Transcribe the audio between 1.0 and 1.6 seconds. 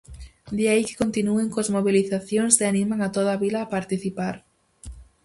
continúen